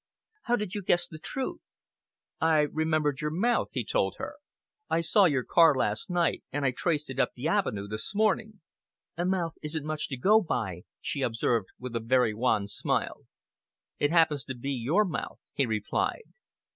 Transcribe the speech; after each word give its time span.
"How 0.45 0.55
did 0.55 0.73
you 0.73 0.81
guess 0.81 1.07
the 1.07 1.19
truth?" 1.19 1.61
"I 2.39 2.61
remembered 2.61 3.21
your 3.21 3.29
mouth," 3.29 3.67
he 3.71 3.85
told 3.85 4.15
her. 4.17 4.37
"I 4.89 5.01
saw 5.01 5.25
your 5.25 5.43
car 5.43 5.75
last 5.75 6.09
night, 6.09 6.41
and 6.51 6.65
I 6.65 6.71
traced 6.71 7.11
it 7.11 7.19
up 7.19 7.33
the 7.35 7.47
avenue 7.47 7.87
this 7.87 8.15
morning." 8.15 8.61
"A 9.15 9.25
mouth 9.25 9.53
isn't 9.61 9.85
much 9.85 10.07
to 10.09 10.17
go 10.17 10.41
by," 10.41 10.85
she 11.01 11.21
observed, 11.21 11.67
with 11.77 11.95
a 11.95 11.99
very 11.99 12.33
wan 12.33 12.65
smile. 12.67 13.27
"It 13.99 14.09
happens 14.09 14.43
to 14.45 14.55
be 14.55 14.71
your 14.71 15.05
mouth," 15.05 15.37
he 15.53 15.67
replied. 15.67 16.23